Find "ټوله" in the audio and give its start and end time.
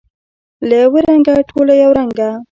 1.49-1.73